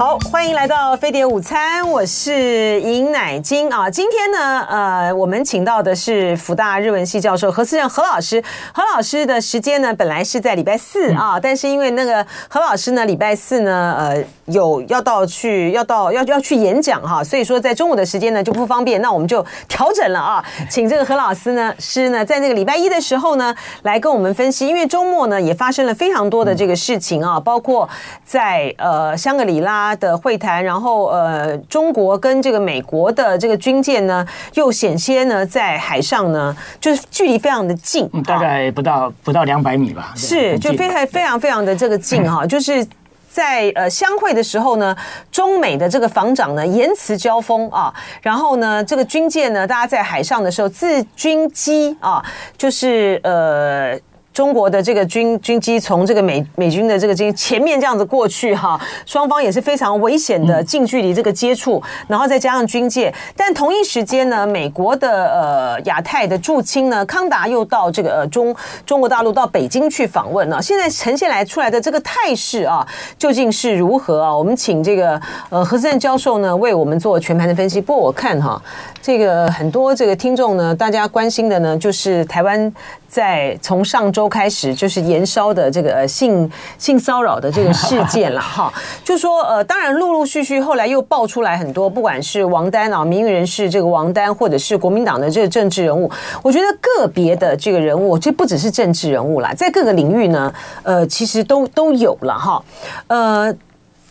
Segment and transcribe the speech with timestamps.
[0.00, 3.90] 好，欢迎来到飞碟午餐，我是尹乃菁啊。
[3.90, 8.42] 今天呢，呃，我们请到的是福大日文系教授何思正何老师。
[8.72, 27.86] 何老师的时间呢，本来是在礼拜四啊，但是因为那个何老师呢，礼拜四呢，呃，有要到去要到要要去演讲哈，所以说在中午的时间呢就不方便，那我们就调整了啊， 请这个何老师呢师呢，在那个礼拜一的时候呢，来跟我们分析，因为周末呢也发生了非常多的这个事情啊，包括
[28.24, 29.89] 在呃香格里拉。
[29.96, 42.86] 的会谈，然后呃，中国跟这个美国的这个军舰呢，又险些呢在海上呢，就是距离非常的近，大概不到不到两百米吧，是就非常非常非常的这个近哈，就是
[43.28, 44.96] 在呃相会的时候呢，
[45.30, 52.24] 中美的这个防长呢言辞交锋啊，然后呢这个军舰呢，大家在海上的时候，自军机啊，
[52.56, 53.98] 就是呃。
[54.40, 68.56] 中国的这个军军机从这个美美军的这个军前面这样子过去哈，双方也是非常危险的近距离这个接触，然后再加上军舰，但同一时间呢，美国的呃亚太的驻青呢康达又到这个呃中
[68.86, 74.34] 中国大陆到北京去访问了，现在呈现来出来的这个态势啊，究竟是如何啊？
[74.34, 75.20] 我们请这个
[75.50, 77.78] 呃何思正教授呢为我们做全盘的分析。
[77.78, 78.58] 不过我看哈，
[79.02, 82.72] 这个很多这个听众呢，大家关心的呢就是台湾。
[83.10, 96.08] 在从上周开始，就是延烧的这个呃性性骚扰的这个事件了 哈，就说呃，当然陆陆续续后来又爆出来很多，不管是王丹啊，名誉人士这个王丹，或者是国民党的这个政治人物，
[96.40, 102.64] 我觉得个别的这个人物，这不只是政治人物啦，在各个领域呢，呃，其实都都有了哈，
[103.08, 103.52] 呃。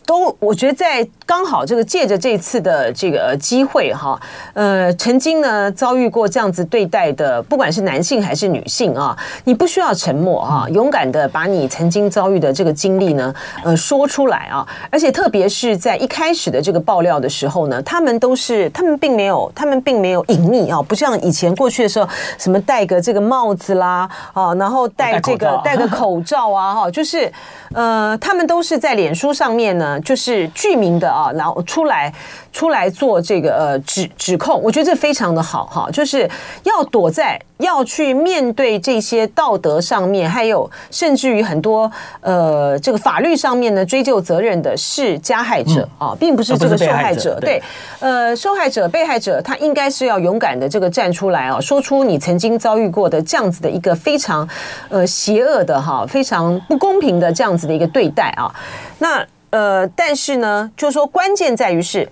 [0.09, 4.19] 都，我觉得在刚好这个借着这次的这个机会哈，
[4.53, 13.31] 呃，曾经呢遭遇过这样子对待的，不管是男性还是女性啊，你不需要沉默啊，勇敢的把你曾经遭遇的这个经历呢，
[13.63, 22.09] 呃，说出来啊，而且特别是在一开始的这个爆料的时候呢，他们都是，他们并没有，他们并没有隐匿啊，不像以前过去的时候，
[22.39, 27.31] 什么戴个这个帽子啦啊，然后戴这个戴个口罩啊哈，就是
[27.75, 29.98] 呃，他们都是在脸书上面呢。
[30.01, 32.13] 就是具名的啊，然后出来
[32.51, 36.29] 出来做这个呃指指控，我觉得这非常的好哈，就是
[36.63, 47.39] 要躲在要去面对这些道德上面，还有甚至于很多呃这个法律上面的追究责任的是加害者啊，并不是这个受害者。
[47.39, 47.61] 对，
[47.99, 54.47] 呃，受害者、被害者，他应该是要勇敢的这个站出来啊，说出你曾经遭遇过的这样子的一个非常
[54.89, 58.53] 呃邪恶的哈，非常不公平的这样子的一个对待啊，
[58.97, 59.25] 那。
[59.51, 62.07] 呃，但是呢，就是说，关键在于是，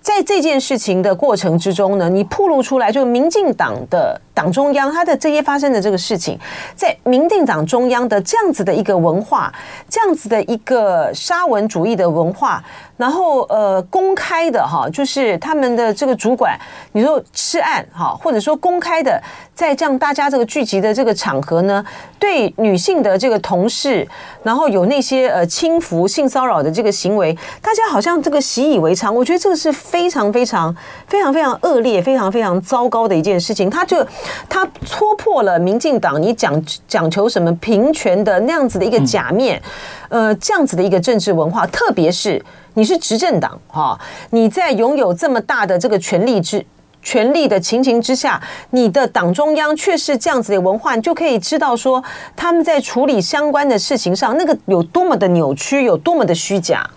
[0.00, 6.38] 在这件事情的过程之中呢，你暴露出来，就民进党的党中央，他的这些发生的这个事情，
[6.74, 9.52] 在民进党中央的这样子的一个文化，
[9.88, 12.62] 这样子的一个沙文主义的文化。
[12.98, 16.56] 然后呃，公开的哈，就是他们的这个主管，
[16.92, 19.20] 你说吃案哈，或者说公开的，
[19.52, 21.84] 在这样大家这个聚集的这个场合呢，
[22.20, 24.06] 对女性的这个同事，
[24.44, 29.12] 然后有那些呃轻浮性骚扰的这个行为，大家好像这个习以为常。
[29.12, 30.72] 我觉得这个是非常非常
[31.08, 33.68] 非常非常恶劣、非常非常糟糕的一件事情。
[33.68, 34.06] 他就
[34.48, 39.60] 他戳破了民进党你讲讲求什么平权的那样子的一个假面，
[40.08, 42.42] 呃，这样子的一个政治文化，特别是。
[42.74, 44.00] 你是执政党哈，
[44.30, 46.64] 你在拥有这么大的这个权力之
[47.02, 48.40] 权力的情形之下，
[48.70, 52.02] 你的党中央却是这样子的文化，你就可以知道说
[52.34, 56.88] 他们在处理相关的事情上，那个有多么的扭曲，有多么的虚假。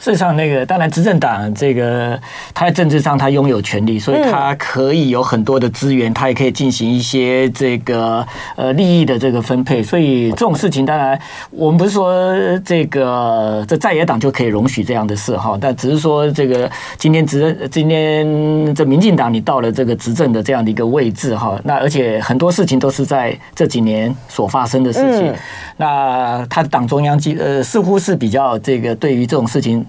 [0.00, 2.18] 事实上，那个当然，执政党这个
[2.54, 9.82] 他在政治上他拥有权利，所以他可以有很多的资源，他也可以进行一些这个呃利益的这个分配。
[9.82, 12.24] 所以这种事情，当然我们不是说
[12.60, 25.30] 这个这在野党就可以容许这样的事哈，但只是说这个今天执今天这民进党你到了这个执政的这样的一个位置哈，那而且很多事情都是在这几年所发生的事情。
[25.76, 29.84] 那他的党中央机呃似乎是比较这个对于这种事情。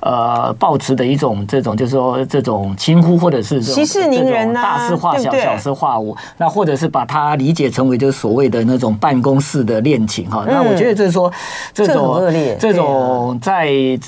[0.00, 6.16] 呃，抱持的一种这种，就是说这种轻忽，或者是息事宁人呐，大事化小，小事化无。
[6.36, 10.44] 那或者是把它理解成为就是所谓的那种办公室的恋情哈。
[10.46, 11.32] 那我觉得就是说
[11.72, 12.22] 这种
[12.60, 13.66] 这种在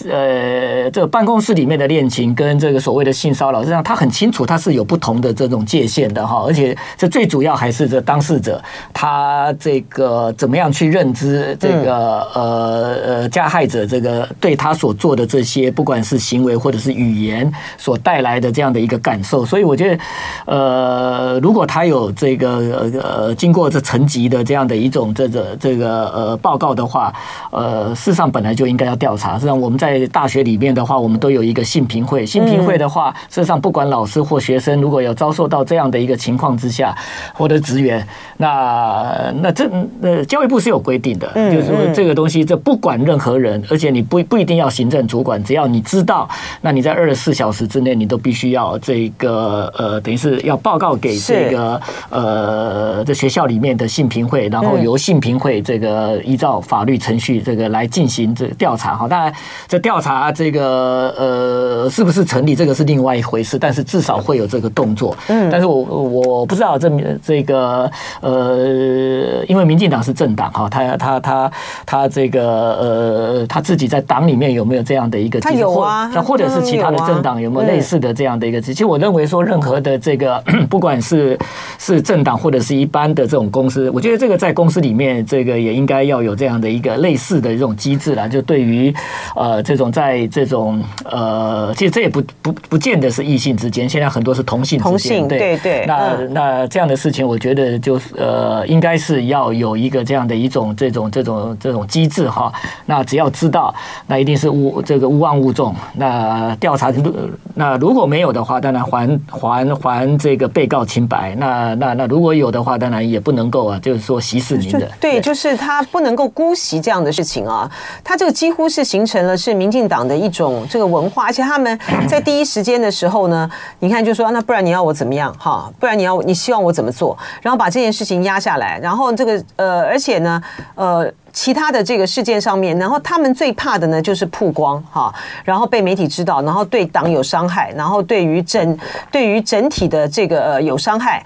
[0.08, 6.44] 呃这个办公室里面的恋情，跟这个所谓的性骚扰，实际上他很清楚，他是有不同的这种界限的哈。
[6.46, 8.62] 而且这最主要还是这当事者
[8.92, 15.37] 他这个怎么样去认知这个呃呃加害者这个对他所做的这。
[15.38, 19.46] 这些不管是行为或者是语言所带来的这样的一个感受。
[19.46, 20.02] 所以我觉得，
[20.46, 27.14] 呃，如果他有这个呃经过这层级的这样的一种这个这个呃报告的话，
[27.52, 29.34] 呃，事实上本来就应该要调查。
[29.34, 36.92] 实际上我们在大学里面的话，我们都有一个信评会，信评会的话，事实上不管老师或学生，如果有遭受到这样的一个情况之下，
[37.32, 38.04] 或者职员，
[38.38, 39.70] 那那这
[40.02, 46.28] 呃教育部是有规定的，就是说这个东西，这不管任何人，而且你不不一定要行政主，只要你知道，
[46.60, 51.80] 那你在二十四小时之内，你都必须要这个呃，等于是要报告给这个
[52.10, 59.08] 呃这学校里面的信评会，然后由信评会这个依照法律程序这个来进行这个调查哈。
[59.08, 59.34] 当然，
[59.66, 65.16] 这调查这个呃是不是成立，这个是另外一回事，但是至少会有这个动作。
[65.26, 66.88] 嗯，但是我我不知道这
[67.24, 67.90] 这个
[68.20, 71.50] 呃，因为民进党是政党哈，他他他
[71.84, 72.42] 他这个
[72.78, 75.64] 呃他自己在党里面有没有这样的一个机制？
[76.12, 78.72] 那或者是其他的政党有没有类似的这样的一个机？
[78.72, 81.38] 其实我认为说，任何的这个 不管是
[81.78, 88.28] 是政党或者是一般的这种公司，我觉得这个在公司里面，这个也应该要有这样的一个类似的这种机制啦。
[88.28, 88.94] 就对于
[89.34, 95.84] 呃这种在这种呃，其实这也不不不见得是异性之间，现在很多是同性之间，同性对对对。
[95.86, 102.52] 那那这样的事情，我觉得就是呃，应该是要有一个这样的一种这种这种这种机制哈。
[102.86, 103.74] 那只要知道，
[104.06, 105.74] 那一定是我这个勿忘勿重。
[105.94, 107.14] 那调查程度，
[107.54, 111.34] 那如果没有的话，当然还还还这个被告清白。
[111.36, 114.88] 那那那如果有的话，当然也不能够啊，就是说息事宁人。
[115.00, 117.70] 对，就是他不能够姑息这样的事情啊。
[118.02, 121.78] 他这个几乎是形成了是民进党的一种这个文化，而且他们
[122.08, 125.70] 在第一时间的时候呢，你看就说那不然你要我怎么样哈？
[125.78, 127.16] 不然你要你希望我怎么做？
[127.42, 130.42] 然后把这件事情压下来，然后这个呃，而且呢
[130.74, 131.10] 呃。
[131.40, 135.14] 其他的这个事件上面，然后他们最怕的呢就是曝光哈，
[135.44, 138.76] 然后被媒体知道，然后对党有伤害，然后对于整
[139.12, 141.24] 对于整体的这个呃有伤害，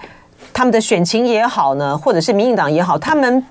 [0.53, 3.43] 他们的选情也好呢，或者是民进党也好，他们。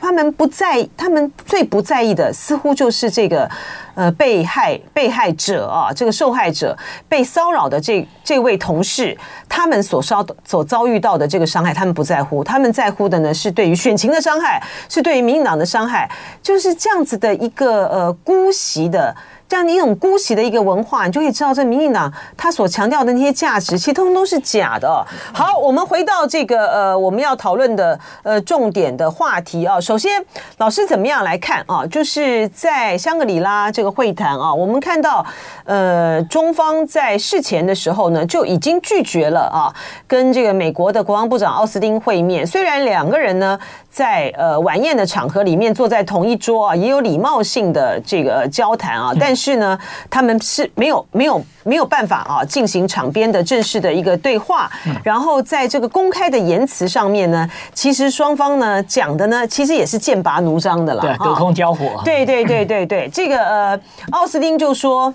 [0.00, 3.48] 他们不在，他们最不在意的似乎就是这个，
[3.94, 6.76] 呃，被害被害者啊，这个受害者
[7.08, 9.16] 被骚扰的这这位同事，
[9.48, 16.10] 他们所遭所遭遇到的这个伤害，他们不在乎，他们在乎的呢是对于选情的伤害，是对于民进党的伤害，
[16.42, 19.14] 就是这样子的一个呃姑息的。
[19.50, 25.04] 这样的一种姑息的一个文化，你就可以知道，这民进党他所强调的那些价值，其实通通都是假的。
[25.34, 29.80] 好，我们回到这个呃，我们要讨论的呃重点的话题啊。
[29.80, 30.24] 首先，
[30.58, 31.84] 老师怎么样来看啊？
[31.84, 35.26] 就是在香格里拉这个会谈啊，我们看到
[35.64, 39.74] 呃，中方在事前的时候呢，就已经拒绝了啊，
[40.06, 42.46] 跟这个美国的国防部长奥斯汀会面。
[42.46, 43.58] 虽然两个人呢，
[43.90, 49.78] 在呃晚宴的场合里面坐在同一桌啊，也有礼貌性的这个交谈啊，但是呢，
[50.10, 54.70] 他们是没有没有没有办法啊进行场边的正式的一个对话。
[55.02, 62.02] 然后在这个公开的言辞上面呢，其实双方呢讲的呢，其实也是剑拔弩张的啦，对，隔空交火。
[62.04, 65.12] 对对对对对，这个呃，奥斯汀就说，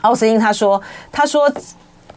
[0.00, 0.82] 奥斯汀他说，
[1.12, 1.52] 他说。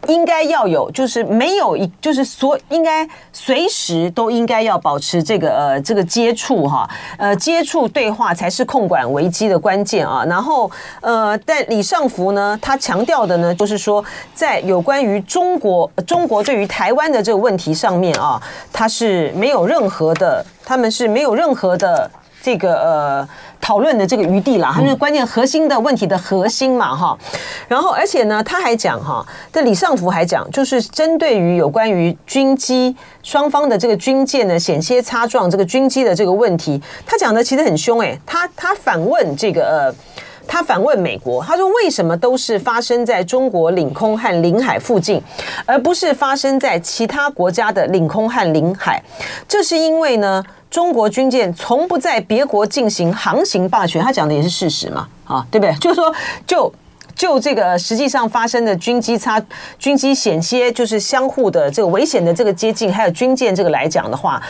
[0.08, 6.88] 应该要有，就是没有一，就是所应该随时都应该要保持这个呃这个接触哈，
[7.18, 10.24] 呃接触对话才是控管危机的关键啊。
[10.28, 10.70] 然后
[11.00, 14.04] 呃，但李尚福呢，他强调的呢，就是说
[14.34, 22.10] 在有关于中国中国对于台湾的这个问题上面啊，他是没有任何的，他们是没有任何的。
[22.42, 23.28] 这个呃
[23.60, 27.16] 讨论的这个余地啦，它是关键核心的问题的核心嘛哈。
[27.68, 39.94] 然后而且呢，他还讲哈，这李尚福还讲，就是针对于有关于军机双方的这个军舰呢险些擦撞这个军机的这个问题，他讲的其实很凶诶，他他反问这个呃，
[40.48, 45.22] 他反问美国，他说为什么都是发生在中国领空和领海附近，
[45.64, 49.00] 而不是发生在其他国家的领空和领海？
[49.46, 50.44] 这是因为呢。
[50.72, 55.74] 中国军舰从不在别国进行航行霸权，他讲的也是事实嘛，啊，对不对？
[55.76, 56.10] 就是说，
[56.46, 56.72] 就
[57.14, 59.40] 就这个实际上发生的军机差、
[59.78, 64.42] 军机险些就是相互的这个危险的这个接近，还有军舰这个来讲的话，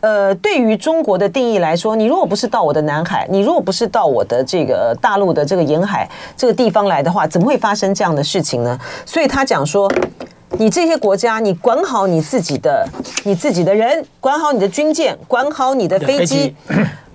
[0.00, 6.06] 呃，对于中国的定义来说，你如果不是到我的南海，你如果不是到我的这个大陆的这个沿海
[6.36, 8.78] 这个地方来的话，怎么会发生这样的事情呢？
[9.06, 9.90] 所以他讲说。
[10.60, 12.86] 你这些国家，你管好你自己的，
[13.24, 16.54] 你自己的人，管好你的军舰，管好你的飞机，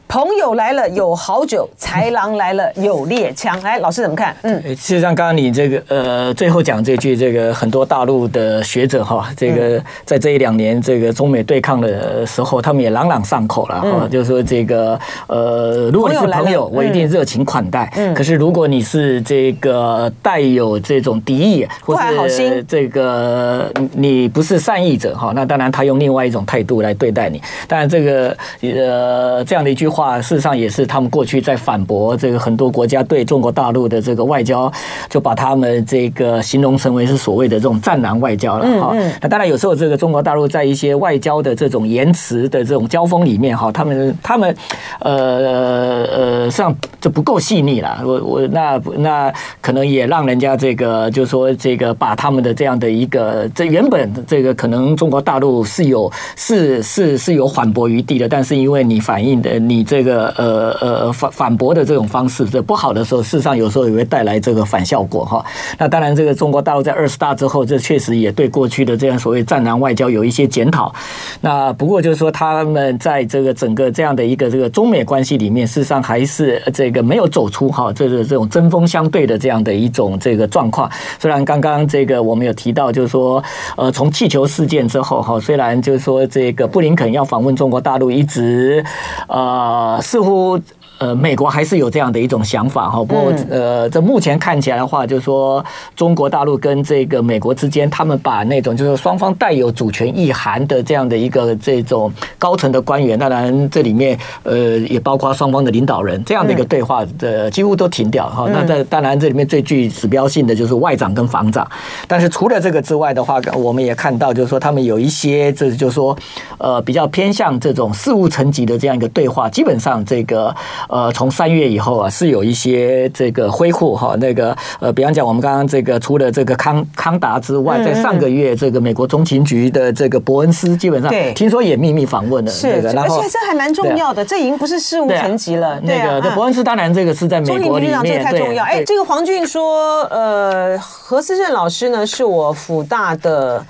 [0.07, 3.61] 朋友来了有好酒，豺狼来了有猎枪。
[3.61, 4.35] 来， 老师怎么看？
[4.43, 14.97] 嗯，其实上刚刚你这个呃最后讲这句，这个很多大陆的学者哈，这个在这一两年这个中美对抗的时候，他们也朗朗上口了哈，就是说这个
[15.27, 17.91] 呃，如果你是朋友，我一定热情款待。
[17.97, 27.41] 嗯，可是如果你是这个带有这种敌意，或是这个你不是善意者哈，那当然他用另外一种态度来对待你。
[27.67, 34.69] 当然这个呃这样的一句话，事实上也是他们过去在反驳这个很多国家对中国大陆的这个外交，
[35.09, 38.93] 就把他们这个形容成为是所谓的这种战狼外交了哈。
[39.21, 44.53] 那当然有时候这个中国大陆在一些外交的这种言辞的这种交锋里面哈，他们他们
[44.99, 48.01] 呃呃实际上就不够细腻了。
[48.03, 65.45] 我我那那可能也让人家这个就是说这个把他们的这样的一个这原本这个可能中国大陆是有是是是有缓驳余地的，但是因为你反映的你这个呃呃反反驳的这种方式这不好的时候，事实上有时候也会带来这个反效果哈。
[65.77, 70.93] 那当然，这个中国大陆在二十大之后，这确实也对过去的这样所谓战狼外交有一些检讨。
[71.41, 80.89] 那不过就是说，他们在这个整个这样的一个这个中美关系里面，事实上还是这个没有走出哈这个这种针锋相对的这样的一种这个状况。
[81.19, 83.43] 虽然刚刚这个我们有提到，就是说
[83.75, 88.83] 呃从气球事件之后哈，虽然就是说这个布林肯要访问中国大陆，一直
[89.27, 90.59] 呃似乎。
[90.97, 108.47] 呃，美国还是有这样的一种想法哈，不过呃，这目前看起来的话，就是说中国大陆跟这个美国之间，他们把那种就是双方带有主权意涵的这样的一个这种高层的官员，当然这里面呃也包括双方的领导人这样的一个对话的几乎都停掉哈。
[108.49, 111.69] 那这当然这里面最具指标性的就是外长跟防长，
[112.07, 116.17] 但是除了这个之外的话，我们也看到就是说他们有一些这就是说
[116.57, 120.55] 呃比较偏向这种事务层级的这样一个对话，基本上这个。
[120.87, 135.79] 呃，从三月以后啊，是有一些这个恢复哈，那个呃，比方讲，我们刚刚这个除了这个康康达之外，在上个月这个美国中情局的这个伯恩斯，基本上听说也秘密访问了，是，而且这还蛮重要的，这已经不是事务层级了。
[135.81, 138.63] 那个这伯恩斯当然这个是在美国里面，这太重要。
[138.63, 143.65] 哎，这个黄俊说，呃，何思正老师呢，是我辅大的，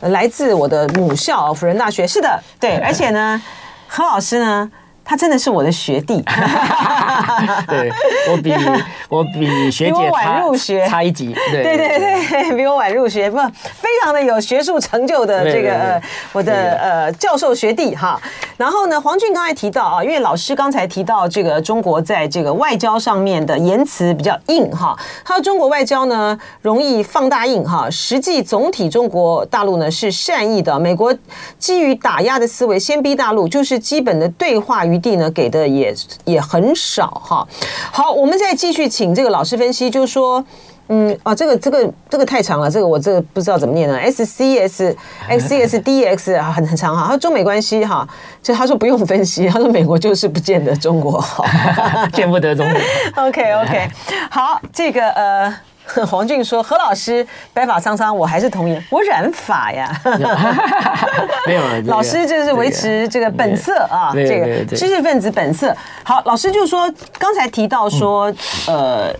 [0.00, 3.40] 来自我的母校辅仁大学，是的，对， 而且呢，
[3.88, 4.70] 何老师呢。
[5.10, 6.22] 他真的是我的学弟，
[7.66, 7.90] 对，
[8.30, 8.54] 我比
[9.10, 10.86] 我比学姐晚入学。
[10.86, 16.02] 差一级，对对对对， 比我晚入学，不非常的有学术成就的这个呃
[16.32, 18.20] 我的呃教授学弟哈。
[18.56, 31.12] 然后呢，黄俊刚才提到啊，因为老师刚才提到这个中国在这个外交上面的言辞比较硬哈，他说中国外交呢容易放大硬哈，实际总体中国大陆呢是善意的，美国
[31.58, 34.99] 基于打压的思维先逼大陆，就是基本的对话与。
[35.00, 37.46] 地呢给的也也很少哈，
[37.90, 40.44] 好，我们再继续请这个老师分析，就是说，
[40.88, 44.96] 嗯啊，这个这个这个太长了，这个我这个不知道怎么念呢，S C S
[45.28, 48.06] X C S D X 很很长哈，他说中美关系哈，
[48.42, 51.44] 就他说不用分析，他说美国就是不见得中国好，
[52.12, 52.80] 见不得中国。
[53.24, 53.90] OK OK，
[54.30, 55.54] 好，这个呃。
[56.06, 59.90] 黄俊说：“何老师白发苍苍，我还是童颜，我染发呀。
[61.46, 65.76] 没有， 老师就是维持这个本色啊，这个知识分子本色。
[66.02, 68.32] 好，老师就说刚才提到说，
[68.66, 69.14] 呃，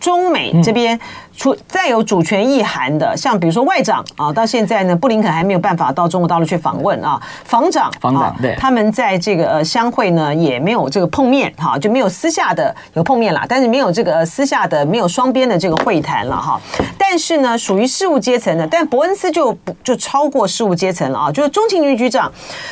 [0.00, 0.98] 中美这边。”
[1.36, 7.20] 出再有主权意涵的，像比如说外长啊，到现在呢，布林肯还没有办法到中国大陆去访问啊。
[7.44, 16.60] 防长，防长，对，他们在这个呃相会呢，也没有这个碰面哈，就没有私下的有碰面啦，但是没有这个私下的没有双边的这个会谈了哈。
[16.96, 22.30] 但是呢，属于事务阶层的，但伯恩斯就不就超过事务阶层了啊，就是中情局局长，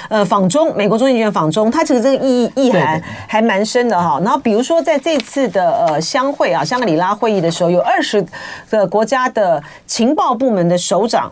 [0.09, 4.21] 呃，访中，美国中情局访中，他这个这个意义意涵还蛮深的哈。
[4.23, 8.25] 然后比如说在这次的呃相会啊，香格里拉会议的时候，有二十。
[8.71, 11.30] 的国家的情报部门的首长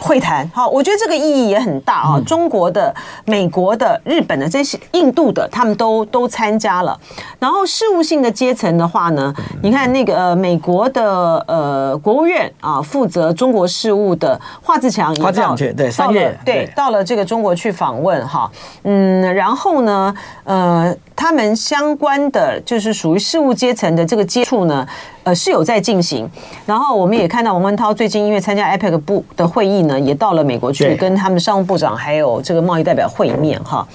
[0.00, 2.20] 会谈，好，我觉得这个意义也很大啊。
[2.26, 2.92] 中国的、
[3.24, 6.98] 美国的、日本的这些、印度的，他们都都参加了。
[7.38, 9.32] 然后事务性的阶层的话呢，
[9.62, 18.50] 你看那个呃，美国的呃国务院啊，负责中国事务的华志强，华自强去对三月对到了这个中国去访问哈，
[18.82, 24.86] 嗯，然后呢，呃，他们相关的就是属于事务阶层的这个接触呢。
[25.24, 26.28] 呃，是有在进行，
[26.66, 33.86] 然后我们也看到王文涛最近因为参加 APEC 部的会议呢，也到了美国去跟他们商务部长还有这个贸易代表会面哈。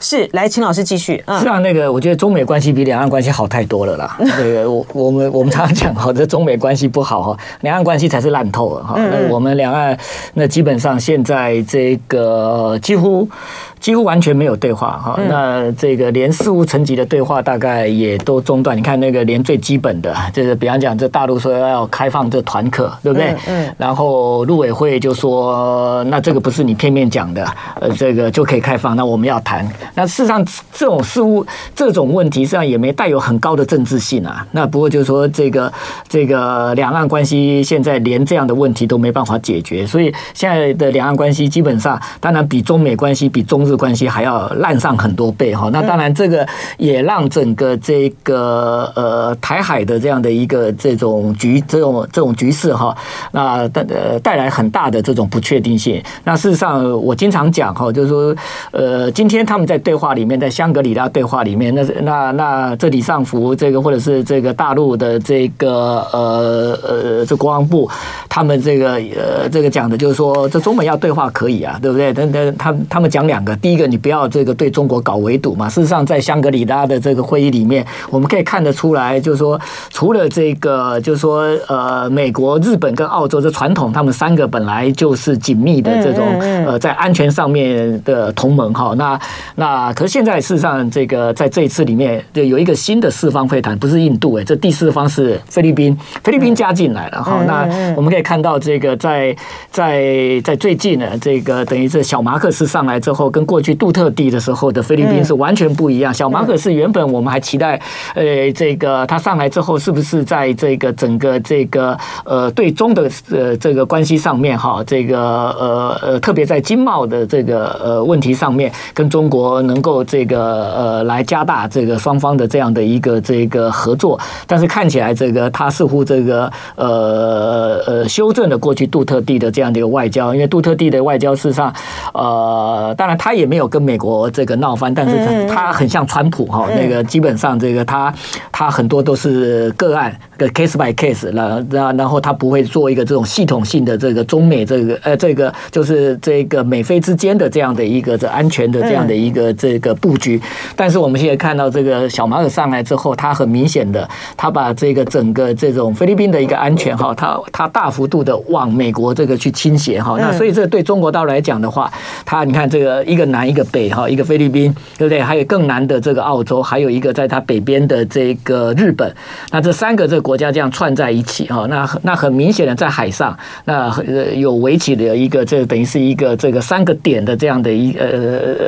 [0.00, 1.22] 是，来，请老师继续。
[1.26, 4.16] 嗯，是啊，那个我觉得中美关系比两岸关系好太多了啦。
[4.38, 8.94] 这个我我们我们常常讲哈，这中美关系不好哈，两岸关系才是烂透了哈。
[8.98, 9.98] 那我们两岸
[10.32, 13.28] 那基本上现在这个几乎。
[13.78, 18.76] 几乎完全没有对话哈，那这个连事务层级的对话大概也都中断。
[18.76, 23.34] 你看那个连最基本的，就是比方讲，这大陆说要开放这团课，对不对？
[23.46, 23.72] 嗯。
[23.78, 27.46] 然后陆委会就说，那这个不是你片面讲的，
[27.80, 28.96] 呃，这个就可以开放。
[28.96, 29.66] 那我们要谈。
[29.94, 34.46] 那事实上，这种事务这种问题实际上也没带有很高的政治性啊。
[34.52, 35.72] 那不过就是说，这个
[36.08, 46.46] 这个两岸关系现在连这样的问题都没办法解决，所以现在的两岸关系基本上，当然比中美关系比中日关系还要烂上很多倍哈，那当然这个
[46.78, 52.96] 也让整个这个呃台海的这样的一个这种局这种这种局势哈，
[53.32, 56.02] 那带呃带来很大的这种不确定性。
[56.24, 58.34] 那事实上我经常讲哈，就是说
[58.70, 67.90] 呃今天他们在对话里面，在香格里拉对话里面，那那那这里上浮这个或者是这个大陆的这个呃呃这国防部
[68.28, 72.12] 他们这个呃这个讲的就是说，这中美要对话可以啊，对不对？
[72.12, 73.55] 但但他他们讲两个。
[73.56, 75.68] 第一个，你不要这个对中国搞围堵嘛。
[75.68, 79.58] 事实上，在香格里拉的这个会议里面，我们可以看得出来，就是说，
[79.90, 86.24] 除了这个，就是说，呃，美国、日本跟澳洲这传统，他们三个本来就是紧密的这种
[86.66, 88.94] 呃，在安全上面的同盟哈。
[88.96, 89.18] 那
[89.54, 97.42] 那可是现在事实上，这个在这一次里面，就有一个新的四方会谈，不是印度哎，这第四方是菲律宾，菲律宾加进来了哈。
[97.46, 99.34] 那我们可以看到，这个在
[99.70, 103.45] 在在最近呢，这个等于是小马克思上来之后跟。
[103.46, 106.12] 过去杜特地的时候的菲律宾是完全不一样。
[106.12, 107.80] 小马可是原本我们还期待，
[108.14, 124.18] 呃，这个他上来之后是不是在这个整个这个呃对中的呃这个关系上面哈，这个呃呃特别在经贸的这个呃问题上面，跟中国能够这个呃来加大这个双方的这样的一个这个合作。
[124.46, 131.72] 但是看起来这个他似乎这个呃呃修正了过去杜特地的这样的一个外交，因为杜特地的外交事实上
[132.12, 133.35] 呃当然他。
[133.36, 138.12] 也没有跟美国这个闹翻，但是他很像川普哈，那个基本上这个他
[138.50, 150.40] 他很多都是个案，个 case by case，然然然后他不会做一个这种系统性的这个中美这个呃这个就是这个美菲之间的这样的一个这安全的这样的一个这个布局。
[150.74, 160.16] 但是我们现在看到这个小马尔上来之后，他很明显的他把这个整个这种菲律宾的一个安全哈，他他大幅度的往美国这个去倾斜哈。
[160.18, 161.92] 那所以这对中国大陆来讲的话，
[162.24, 163.25] 他你看这个一个。
[163.30, 165.20] 南一个北哈，一个菲律宾，对不对？
[165.20, 169.14] 还有更南的这个澳洲，还有一个在它北边的这个日本。
[169.50, 173.94] 那这三个这个国家这样串在一起哈，那那很明显的在海上，那
[174.34, 178.06] 有围起的一个这等于是一个这个三个点的这样的一呃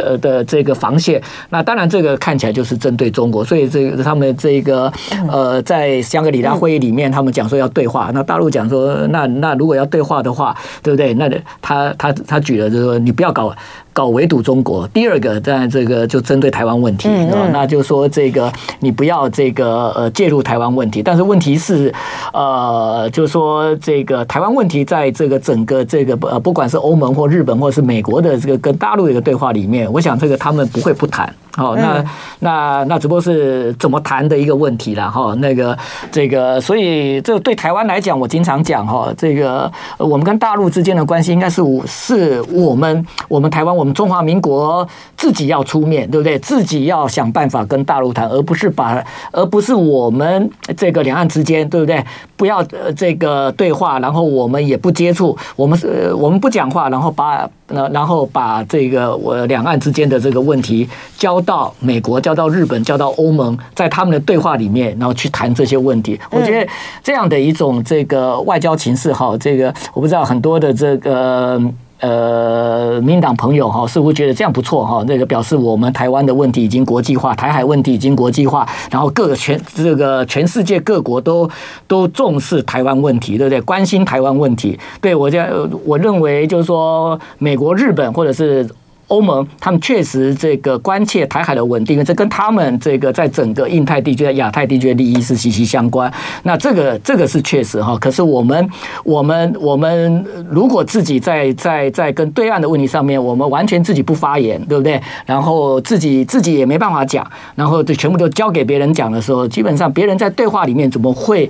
[0.05, 1.21] 呃的这个防线。
[1.51, 4.92] 那当然这个看起来就是针对中国，所以这个他们这个
[5.31, 8.11] 呃在香格里拉会议里面，他们讲说要对话。
[8.12, 11.14] 那大陆讲说，那那如果要对话的话，对不对？
[11.14, 13.55] 那他他他举了就是说，你不要搞。
[13.99, 17.09] 搞围堵中国，第二个在这个就针对台湾问题，
[17.53, 21.93] 那就说这个你不要这个呃介入台湾问题，但是问题是
[22.33, 31.35] 呃，就说这个台湾问题在这个整个这个呃不管是欧盟或日本或是美国的这个跟大陆的一个对话里面，我想这个他们不会不谈。
[31.59, 32.05] 哦，那
[32.38, 35.35] 那那只不过是怎么谈的一个问题了哈。
[35.38, 35.77] 那个
[36.12, 46.38] 这个，所以这对台湾来讲，我经常讲哈，这个我们跟大陆之间的关系，应该是我是我们我们台湾我们中华民国自己要出面，对不对？
[46.38, 52.05] 自己要想办法跟大陆谈，而不是把，而不是我们这个两岸之间，对不对？
[52.37, 66.19] 不要呃这个对话，然后我们也不接触，我们是我们不讲话，然后把那然后把这个我两岸之间的这个问题交到美国，交到日本，交到欧盟，在他们的对话里面，然后去谈这些问题。
[66.31, 66.67] 我觉得
[67.03, 71.61] 这样的一种这个外交情势，哈，这个我不知道很多的这个。
[72.01, 81.51] 呃，民党朋友哈，似乎觉得这样不错哈，那个表示我们台湾的问题已经国际化，台海问题已经国际化，然后各个全这个全世界各国都
[81.87, 83.61] 都重视台湾问题，对不对？
[83.63, 84.79] 关心台湾问题。
[85.01, 88.69] 对我这，我认为就是说，美国、日本或者是。
[89.09, 96.12] 欧盟他们确实这个关切台海的稳定，这跟他们这个在整个印太地区、亚太地区的利益是息息相关。
[96.42, 97.97] 那这个这个是确实哈。
[97.99, 98.68] 可是我们
[99.05, 105.01] 我们我们如果自己在在在跟对岸的问题上面，我们完全自己不发言，对不对？
[105.25, 111.49] 然后自己自己也没办法讲，然后就全部都交给别人讲的时候，基本上别人在对话里面怎么会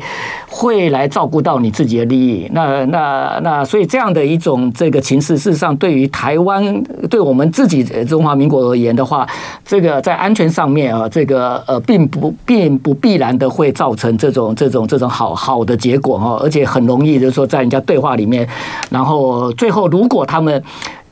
[0.48, 2.48] 会来照顾到你自己的利益？
[2.52, 7.47] 那那那所以这样的一种这个情势，事实上对于台湾对我们。
[7.50, 9.26] 自己中华民国而言的话，
[9.64, 18.48] 这个在安全上面啊，这个呃，并不并不必然的会造成这种这种这种好好的结果哈，而且很容易就是说在人家对话里面，
[18.90, 20.62] 然后最后如果他们。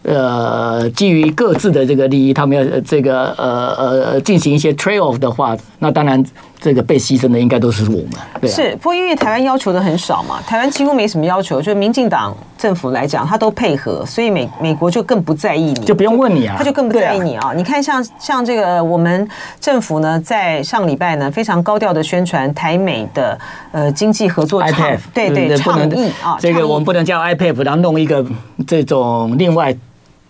[0.08, 6.24] 呃，基于各自的这个利益，他们要这个呃呃进行一些 trade off 的话，那当然
[6.60, 8.10] 这个被牺牲的应该都是我们。
[8.40, 17.50] 对啊、是，不过因为台湾要求的很少嘛，台湾几乎没什么要求，就是民进党政府来讲，他都配合，所以美美国就更不在意你，就不用问你啊，他就更不在意你啊。
[17.50, 19.28] 啊你看像，像像这个我们
[19.60, 23.38] 政府呢，在上礼拜呢，非常高调的宣传台美的
[23.72, 28.24] 呃经济合作倡，IPEF, 对对，对倡议啊，这个我们不能叫 IPEF，然后弄一个
[28.66, 29.76] 这种另外。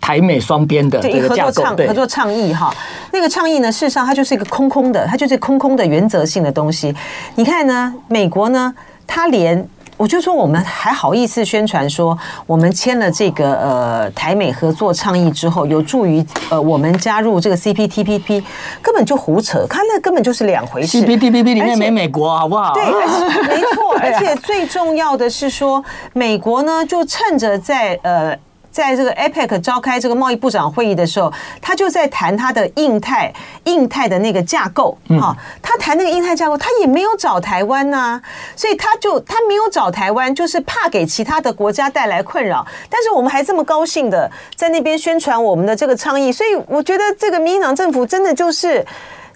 [0.06, 2.72] 台美双边的这个合作倡合作倡议哈，
[3.10, 6.94] 那个倡议呢，事实上它就是一个空空的，它就是空空的原则性的东西。
[7.34, 8.72] 你看呢，美国呢，
[9.04, 12.16] 它连我就说我们还好意思宣传说
[12.46, 18.44] 我们签了这个呃台美合作倡议之后，有助于呃我们加入这个 CPTPP，
[18.80, 21.02] 根本就胡扯，它那根本就是两回事。
[21.02, 22.72] CPTPP 里面没美国好不好？
[22.74, 22.84] 对，
[23.48, 28.38] 没错，而且最重要的是说，美国呢就趁着在呃。
[28.76, 33.32] 在这个 APEC 召开这个贸易部长会议的时候，他就在谈他的印太
[33.64, 38.20] 印太的那个架构哈，他谈那个印太架构，他也没有找台湾呐，
[38.54, 42.66] 所以他就他没有找台湾，就是怕给其他的国家带来困扰。
[42.90, 48.84] 但是我们还这么高兴的在那边宣传我们的这个倡议，所以我觉得这个民进党政府真的就是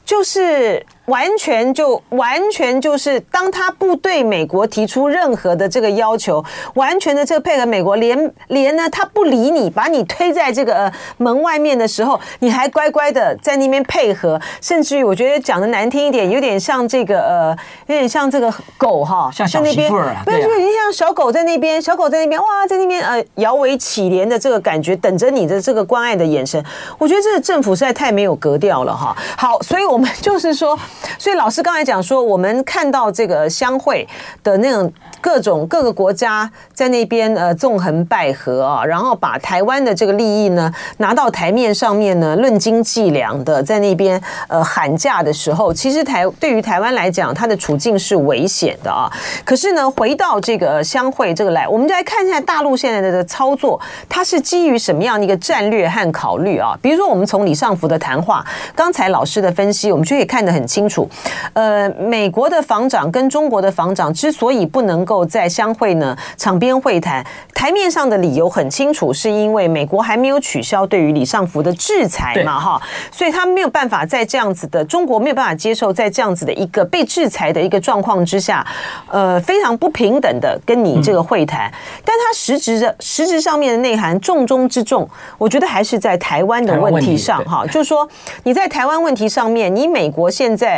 [0.05, 0.85] 就是。
[1.10, 6.42] 完全就完全就是，当他不对美国提出任何的这个要求，
[6.74, 17.56] 完全的这个配合美国，连连呢他不理你，把你推在这个呃门外面的时候，你还乖乖的在那边配合，甚至于我觉得讲的难听一点，有点像这个呃，
[17.88, 26.64] 有点像这个狗哈，像小媳妇儿，不是，就有点像小狗在那边，小狗在那边哇，在那边呃摇尾乞怜的这个感觉，等着你的这个关爱的眼神，
[26.98, 29.16] 我觉得这个政府实在太没有格调了哈。
[29.36, 30.78] 好，所以我们就是说。
[31.18, 34.06] 所以老师刚才讲说，我们看到这个相会
[34.42, 49.10] 的那种各种各个国家在那边呃纵横捭阖啊，然后把台湾的这个利益呢拿到台面上面呢论斤计量的在那边呃喊价的时候，其实台对于台湾来讲，它的处境是危险的啊。
[49.44, 56.78] 可是呢，回到这个相会这个来，我们就来看一下大陆现在的操作，它是基于什么样的一个战略和考虑啊？
[56.80, 61.06] 比如说，我们从李尚福的谈话，刚才老师的分析，我们就可以看得很清清楚。
[61.52, 67.22] 呃，美国的防长跟中国的防长之所以不能够在相会呢场边会谈，
[67.54, 72.80] 台面上的理由很清楚，是因为美国还没有取消对于李尚福的制裁嘛，哈，
[73.12, 78.66] 所以他没有办法在这样子的中国没有办法接受在这样子的一个被制裁的一个状况之下，
[79.10, 81.70] 呃，非常不平等的跟你这个会谈，
[82.02, 88.08] 但他实质的实质上面的内涵重中之重，我觉得还是在台湾的问题上，哈，就是说
[88.44, 90.69] 你在台湾问题上面，你美国现在。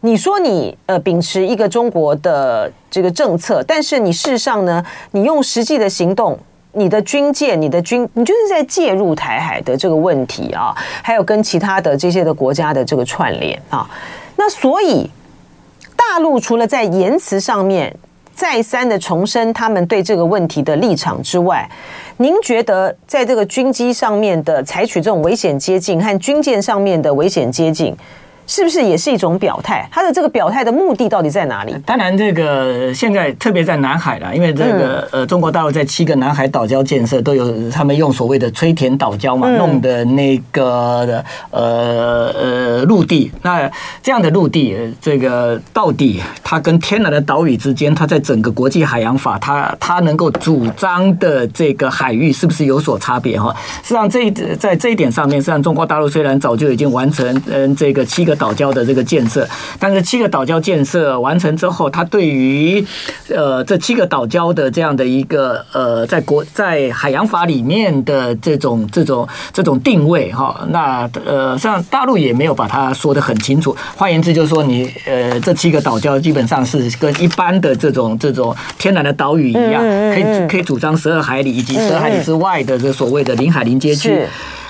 [0.00, 6.38] 你说你呃秉持一个中国的这个政策，但是你事实上呢，你用实际的行动，
[6.72, 13.88] 你的军舰、你的军，你就是在介入台海的这个问题啊，还有跟其他的这些的国家的这个串联啊。
[14.36, 15.10] 那所以
[15.96, 17.92] 大陆除了在言辞上面
[18.34, 21.68] 再三的重申他们对这个问题的立场之外，
[22.18, 27.96] 您觉得在这个军机上面的采取这种危险接近和军舰上面的危险接近？
[28.46, 29.86] 是不是也是一种表态？
[29.90, 31.74] 他的这个表态的目的到底在哪里？
[31.84, 43.32] 当然，这个现在特别在南海了，因为这个呃，中国大陆在七个南海岛礁建设都有他们用所谓的吹填岛礁嘛，弄的那个的呃呃陆地。
[43.42, 43.68] 那
[44.00, 53.40] 这样的陆地，这个到底它跟天然的岛屿之间，它在整个国际海洋法，它它能够主张的这个海域是不是有所差别？
[53.40, 58.35] 哈，实际上这一在这一点上面，实际上中国大陆虽然早就已经完成嗯这个七个。
[58.36, 59.48] 岛礁的这个建设，
[59.80, 62.84] 但是七个岛礁建设完成之后，它对于
[63.28, 73.74] 呃这七个岛礁的这样的一个呃在国在海洋法里面的这种这种这种定位哈，那呃像大陆也没有把它说得很清楚。
[73.96, 79.82] 换言之，就是说你呃这七个岛礁基本上是跟一般的这种这种天然的岛屿一样，
[80.14, 84.22] 可以可以主张十二海里以及十二海里之外的这所谓的临海临街区。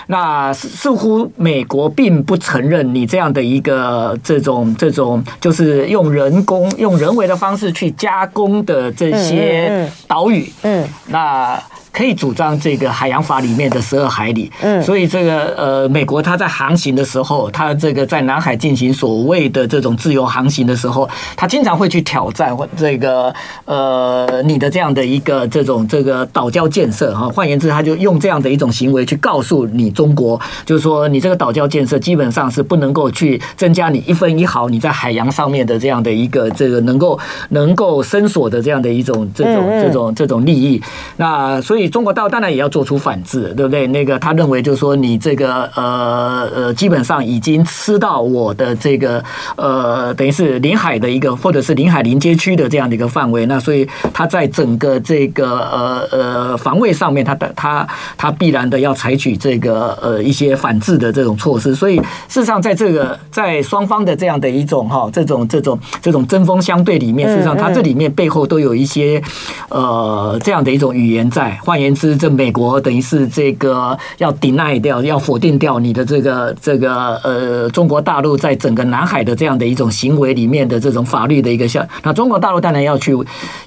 [0.07, 11.63] 那似乎美国并不承认你这样的一个这种这种，就是用人工用人为的方式去加工的这些岛屿，嗯，那。
[11.97, 23.33] 可以主张这个海洋法里面的十二海里，嗯，所以这个呃，美国它在航行的时候，它这个在南海进行所谓的这种自由航行的时候，它经常会去挑战或这个
[23.65, 27.31] 呃你的这样的一个这种这个岛礁建设哈。
[27.31, 40.83] 换言之，他就用这样的一种行为去告诉你中国，就是说你这个岛礁建设基本上是不能够去增加你一分一毫你在海洋上面的这样的一个这个能够能够伸索的这样的一种这种这种这种利益。
[41.17, 41.86] 那所以。
[41.87, 43.87] 以中国大陆当然也要做出反制，对不对？
[43.87, 49.23] 那个他认为就是说你这个呃呃，基本上已经吃到我的这个
[49.57, 57.87] 呃，等于是领海的一个或者是领海临街区的这样的一个范围，那所以他在整个这个呃呃防卫上面，他的他
[58.19, 61.75] 他必然的要采取这个呃一些反制的这种措施。
[61.75, 61.97] 所以
[62.29, 69.23] 事实上，在这个在双方的这样的一种哈这种这种这种针锋相对里面，事实上它这里面背后都有一些
[69.69, 71.59] 呃这样的一种语言在。
[71.63, 81.85] 换言之，这美国等于是这个要 deny 掉，要否定掉你的这个这个呃中国大陆在整个南海的这样的一种行为里面的这种法律的一个效。
[82.03, 83.17] 那中国大陆当然要去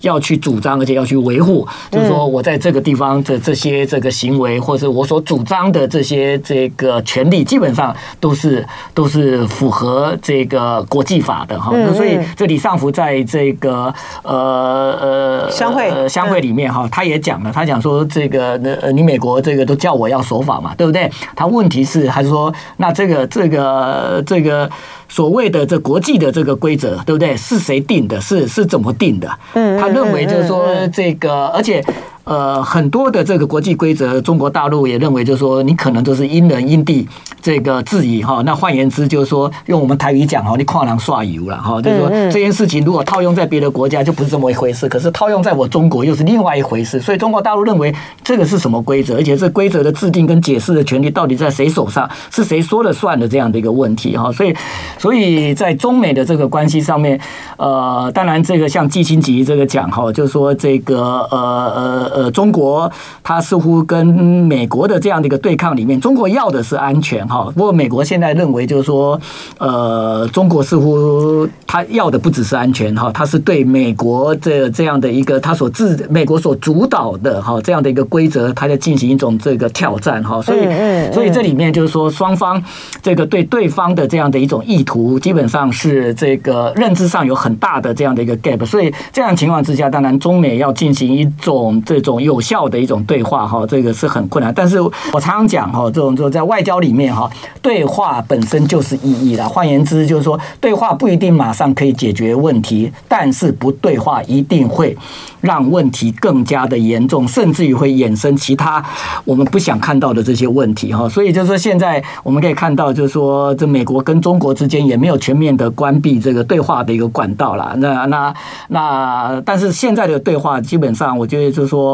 [0.01, 11.71] 要去主张，而且要去维护，就是说我在这个地方的这些这个行为，或者我所主张的这些这个权利，基本上都是都是符合这个国际法的哈。
[11.95, 13.93] 所以这李尚福在这个
[14.23, 21.09] 呃呃相会呃相会里面哈，他也讲了，他讲说这个呃你美国这个都叫我要守法嘛，对不对？
[21.35, 24.69] 他问题是还是说那这个这个这个
[25.07, 27.35] 所谓的这国际的这个规则，对不对？
[27.35, 28.19] 是谁定的？
[28.21, 29.29] 是是怎么定的？
[29.53, 31.83] 嗯，他认为就是说这个，而且。
[32.29, 37.07] 呃，很多的这个国际规则，中国大陆也认为，就是说你可能都是因人因地
[37.41, 38.43] 这个质疑哈。
[38.45, 41.81] 那换言之，就是说用我们台语讲哈，你跨栏刷油了哈。
[41.81, 46.99] 就是说这件事情如果套用在别的国家就不是这么一回事，可是套用在我中国又是另外一回事。
[46.99, 47.91] 所以中国大陆认为
[48.23, 54.31] 这个是什么规则，而且这规则的制定跟解释的权利到底在谁手上，是谁说了算的这样的一个问题哈。
[54.31, 54.55] 所以，
[54.99, 57.19] 所以在中美的这个关系上面，
[57.57, 62.18] 呃，当然这个像季新吉这个讲哈，就是说这个呃呃。
[62.19, 62.91] 呃，中国
[63.23, 67.49] 它似乎跟美国的这样的一个对抗里面，中国要的是安全哈。
[67.55, 69.17] 不过美国现在认为就是说，
[69.57, 80.41] 呃，中国似乎他要的不只是安全哈，他是对美国这这样的一个他所自美国所主导的哈这样的一个规则，他在进行一种这个挑战哈。
[80.41, 82.61] 所以，所以这里面就是说，双方
[83.01, 88.65] 这个对对方的这样的一种意图，基本上是这个认知上有很大的这样的一个 gap。
[88.65, 92.08] 所以这样情况之下，当然中美要进行一种这种。
[92.09, 94.53] 种有效的一种对话哈，这个是很困难。
[94.53, 97.29] 但是我常常讲哈，这种就在外交里面哈，
[97.61, 99.47] 对话本身就是意义了。
[99.47, 104.97] 换言之，就是说对话不一定马上可以解决问题，但是不对话一定会
[105.41, 108.83] 让问题更加的严重，甚至于会衍生其他
[109.25, 111.07] 我们不想看到的这些问题哈。
[111.07, 117.73] 所以就是说，现在我们可以看到，就是说这美国跟中国之间也没有全面的关闭这个对话的一个管道了。
[117.77, 118.33] 那那
[118.69, 121.88] 那，但是现在的对话基本上，我觉得就是说。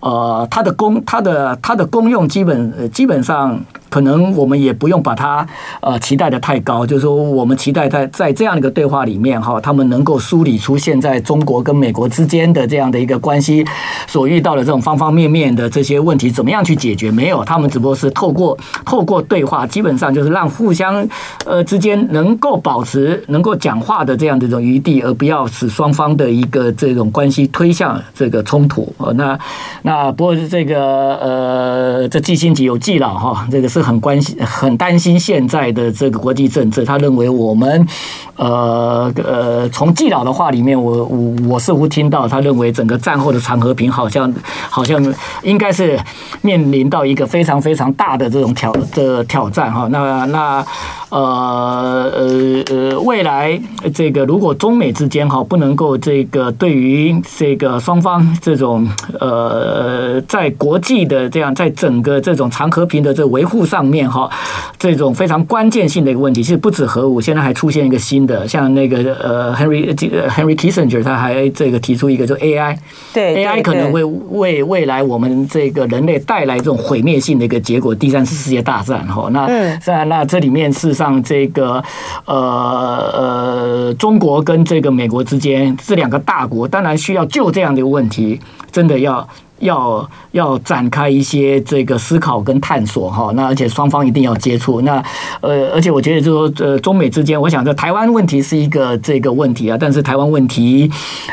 [0.00, 3.60] 呃，它的功，它的它的功用，基本基本上。
[3.94, 5.46] 可能我们也不用把它
[5.80, 13.64] 呃期待的太高，就是说我们期待在在这样的一个对话里面哈，他们能够梳理出现在中国跟美国之间的这样的一个关系
[14.08, 17.08] 所遇到的这种方方面面的这些问题，怎么样去解决？
[17.08, 21.08] 没有，他们只不过是透过 透过对话，基本上就是让互相
[21.46, 28.92] 呃之间能够保持能够讲话的这样的一种余地，而不要使双方的一个这种关系推向这个冲突。
[29.14, 29.38] 那
[29.82, 33.83] 那不过这个呃，这季辛吉有记了哈，这个是。
[33.84, 36.82] 很关心，很担心现在的这个国际政治。
[36.84, 37.86] 他认为我们，
[38.36, 44.32] 呃呃，从季老的话里面，我我我似乎听到他认为整个战后的长和平好像
[44.70, 46.00] 好像应该是
[46.40, 49.86] 面临到一个非常非常大的这种挑的挑战哈。
[49.90, 50.66] 那那
[51.10, 53.60] 呃呃呃，未来
[53.92, 58.88] 这个如果中美之间哈不能够这个对于这个双方这种
[59.20, 63.73] 呃在国际的这样在整个这种长和平的这维护上。
[63.74, 64.30] 上面哈，
[64.78, 69.92] 这种非常关键性的一个问题，其实不止核武，现在还出现一个新的，像那个呃，Henry
[70.28, 72.78] Henry Kissinger 他还这个提出一个，就 AI，
[73.12, 79.28] 对，AI 可能会为未来我们这个人类带来这种毁灭性的一个结果，第三次世界大战哈。
[79.32, 81.82] 那在那这里面，事实上这个
[82.26, 88.38] 呃呃，中国跟这个美国之间这两个大国，当然需要就这样的一个问题，
[88.70, 89.28] 真的要。
[89.60, 94.80] 要要展开一些这个思考跟探索哈，那而且双方一定要接触。
[94.82, 95.02] 那
[95.40, 100.90] 呃，而且我觉得就是说呃，中美之间，我想这台湾问题是一个这个问题啊，但是台湾问题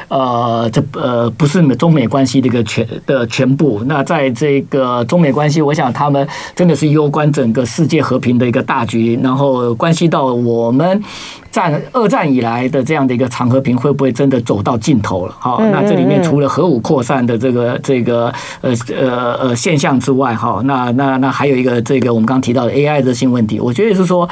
[0.08, 3.82] 呃，这呃不是中美关系的一个全的全部。
[3.86, 11.04] 那在这个中美关系，我想他们真的是攸关整个世界和平的一个大局，然后关系到我们。
[11.52, 15.36] 战二战以来的这样的一个长和平会不会真的走到尽头了？
[15.40, 24.28] 好，那这里面除了核武扩散的这个这个呃呃呃现象之外，哈，那那那还有一个这个我们刚刚提到的 AI 的新问题，我觉得是说，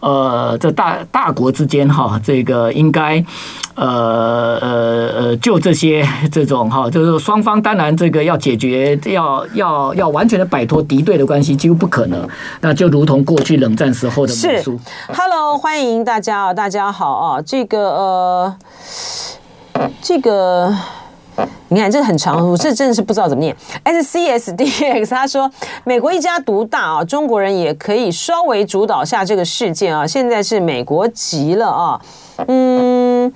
[0.00, 3.24] 呃，这大大国之间哈，这个应该
[3.74, 12.28] 呃呃呃，就这些这种哈，就是双方当然这个要解决，要要要完全的摆脱敌对的关系，几乎不可能。
[12.60, 14.32] 那就如同过去冷战时候的。
[14.32, 14.62] 是
[15.08, 18.56] ，Hello，欢迎大家啊，大家好啊，这个呃，
[20.02, 20.74] 这个。
[21.68, 23.54] 你看，这很长，我这真的是不知道怎么念。
[23.84, 25.48] S C S D X 他说，
[25.84, 30.04] 美国一家独大啊，中国人也可以稍微主导下这个事件啊。
[30.04, 32.00] 现在是美国急了啊，
[32.48, 33.32] 嗯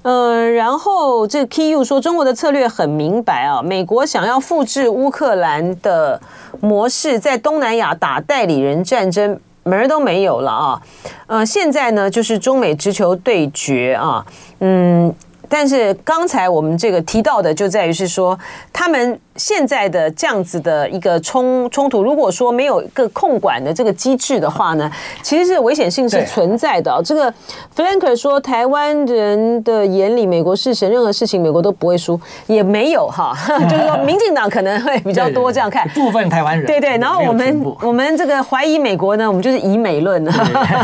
[0.00, 6.18] 呃，然后这个 K U 说，中国的策略很明白啊，美国想要复制乌克兰的
[6.62, 10.82] 模式，在东南亚打代理人战争，门儿都没有了啊。
[11.26, 14.24] 呃，现在呢，就是中美直球对决啊，
[14.60, 15.14] 嗯。
[15.48, 18.36] 但是刚才我们这个提到的，就在于是说，
[18.72, 24.90] 他们现在的这样子的一个冲冲突，如果说没有一个控管的这个机制的话呢，
[25.22, 27.00] 其实是危险性是存在的。
[27.04, 27.32] 这个
[27.76, 33.36] Flanker 说，台湾人的眼里，美国是神，任何事情美国都不会输，也没有哈，
[33.68, 36.96] 就是说民进党可能会比较多这样看部分台湾人，对对。
[36.98, 40.24] 然后我们我们这个怀疑美国呢，我们就是以美论，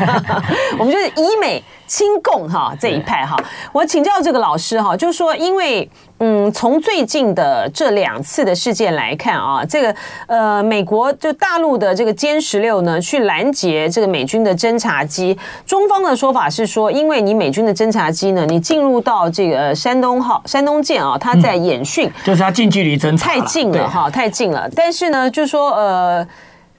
[0.78, 1.62] 我们就是以美。
[1.84, 3.36] 亲共哈这一派哈，
[3.70, 5.86] 我请教这个老师哈，就是说，因为
[6.20, 9.94] 嗯，从最近的这两次的事件来看啊，这个
[10.26, 24.68] 呃，美国就大陆的这个歼十六呢，去拦截这个美军的侦察机，中方的说法是说，因为你美军的侦察机呢，你进入到这个山东号、山东舰啊，它在演训，就是它近距离侦察太近了哈，太近了。
[24.74, 26.26] 但是呢，就是说呃。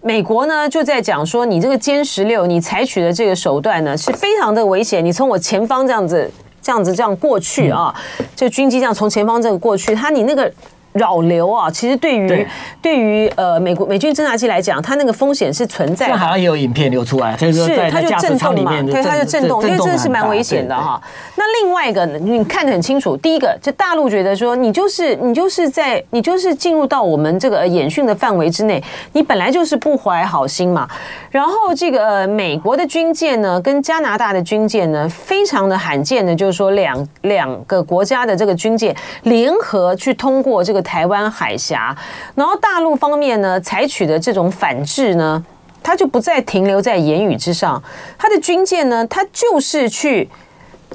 [0.06, 5.06] 美国呢就在讲说，你这个歼十六，你采取的这个手段呢是非常的危险。
[5.06, 6.30] 你从我前方这样子、
[6.62, 7.95] 这样子、这样过去啊，
[8.36, 10.52] 这军机这样从前方这个过去，它你那个。
[10.93, 12.47] 扰流啊，其实对于
[12.82, 16.17] 对，于呃美国美军侦察机来讲，它那个风险是存在的。
[16.17, 21.01] 好像也有影片流出来，是它就震动嘛，对，它就震动，因为这是蛮危险的哈。
[21.36, 28.82] 那另外一个呢，你看得很清楚，第一个，就大陆觉得说，你就是你就是在你就是进入到我们这个演训的范围之内，
[29.13, 30.88] 你本来就是不怀好心嘛。
[31.32, 40.83] 然后这个美国的军舰呢，跟加拿大的军舰呢，非常的罕见的，就是说两两个国家的这个军舰联合去通过这个。
[40.84, 41.98] 台湾海峡，
[42.36, 45.43] 然后大陆方面呢，采取的这种反制呢，
[45.82, 47.82] 它就不再停留在言语之上，
[48.17, 50.30] 它的军舰呢，它就是去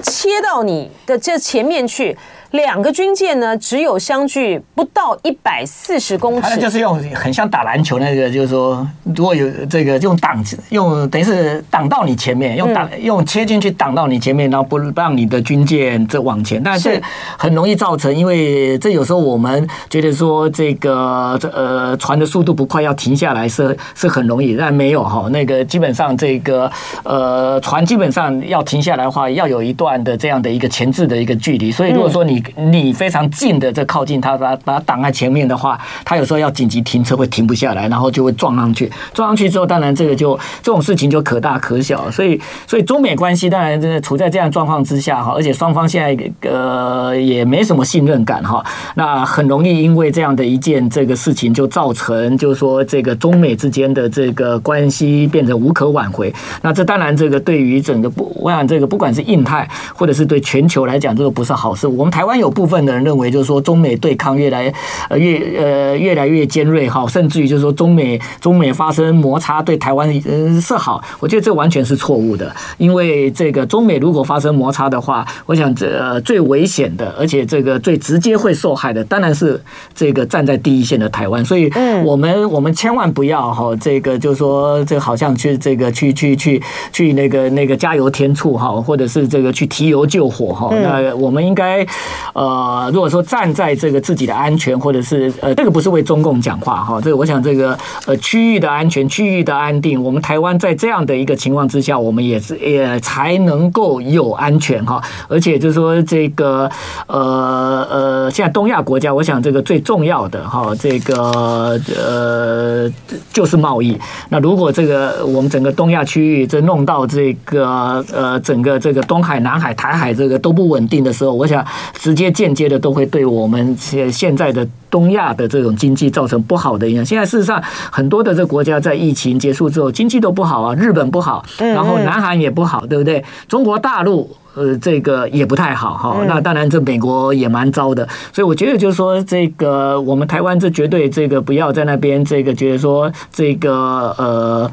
[0.02, 2.16] 切到你的这前面去。
[2.52, 6.48] 两个军舰呢，只有相距不到一百四十公尺。
[6.48, 16.62] 它就是用很像打篮球那个，就是说，如果有这个用挡，用等于是挡到你前面，用挡用切进去挡到你前面，然后不让你的军舰这往前。
[16.62, 17.00] 但是
[17.36, 25.28] 很容易造成，因为这有时候我们觉得说这个这呃船的速度不快，要停下来是是很容易，但没有哈。
[25.30, 26.70] 那个基本上这个
[27.04, 31.70] 呃船基本上要停下来的话，要有一段的这样的一个前置的一个距离。
[31.70, 38.90] 所以如果说你你非常近的这靠近它，把把它挡在前面的话，它有时候要紧急停车会停不下来，然后就会撞上去。
[39.12, 42.10] 撞上去之后，当然这个就这种事情就可大可小。
[42.10, 56.32] 所以，所以中美关系当然真的处在这样状况之下哈，而且双方现在呃也没什么信任感哈，那很容易因为这样的一件这个事情就造成就是说这个中美之间的这个关系变成无可挽回。
[56.62, 61.86] 那这当然这个对于整个不，我想这个不管是印太或者是对全球来讲，这个不是好事。
[61.86, 62.27] 我们台湾。
[62.36, 64.74] 有部分的人认为，就是说中美对抗越来
[65.08, 79.62] 呃越呃越来越尖锐哈，甚至于就是说中美中美发生摩擦对台湾嗯是好，我觉得这完全是错误的，因为这个中美如果发生摩擦的话，我想这最危险的，而且这个最直接会受害的，当然是
[79.94, 81.70] 这个站在第一线的台湾，所以
[82.04, 86.60] 我们我们千万不要哈，这个就是说这好像去这个去去去
[86.92, 91.86] 去那个那个加油添醋哈，或者是这个去提油救火哈，那我们应该。
[92.34, 97.76] 呃，如果说站在这个自己的安全，或者是呃，这个不是为中共讲话哈，这个我想这个
[98.06, 105.02] 呃区域的安全、区域的安定，我们台湾在这样的一个情况之下，我们也是也才能够有安全哈。
[105.28, 106.70] 而且就是说这个
[107.06, 112.90] 呃呃，现在东亚国家，我想这个最重要的哈，这个呃
[113.32, 113.98] 就是贸易。
[114.28, 121.64] 那如果这个我们整个东亚区域这弄到这个呃整个这个东海、南海、台海这个都不稳定的时候，我想
[122.08, 127.04] 直接间接的都会对我们现现在的东亚的这种经济造成不好的影响。
[127.04, 133.22] 现在事实上，很多的这个国家在疫情结束之后，经济都不好啊，日本不好，然后南韩也不好，对不对？
[133.46, 136.24] 中国大陆呃这个也不太好哈。
[136.26, 138.08] 那当然，这美国也蛮糟的。
[138.32, 144.70] 所以我觉得就是说，这个我们台湾这绝对这个不要在那边这个觉得说这个呃。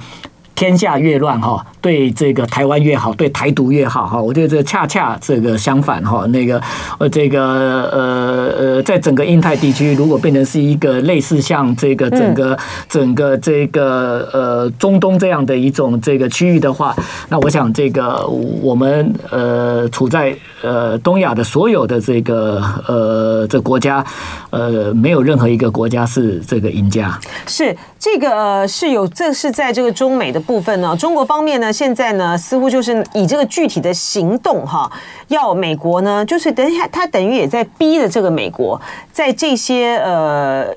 [0.56, 4.22] 天下越乱哈，对这个台湾越好，对台独越好哈。
[4.22, 6.26] 我觉得这恰恰这个相反哈。
[6.28, 6.62] 那个
[6.97, 7.43] 呃，这个
[7.91, 16.95] 呃呃，在整个印太地区，如果变成是一个类似像这个整个整个这个呃中东这样的一种这个区域的话，
[17.30, 18.26] 那我想这个
[18.62, 20.34] 我们呃处在
[20.64, 24.03] 呃东亚的所有的这个呃这国家
[24.51, 27.20] 呃没有任何一个国家是这个赢家。
[27.45, 27.76] 是
[28.06, 30.45] 这个是有这是在这个中美的。
[30.45, 34.88] 部分呢，中国方面呢，现在呢，似乎就是以这个具体的行动哈，
[35.30, 38.80] 要美国呢，就是等一下，他等于也在逼着这个美国，
[39.12, 40.68] 在这些呃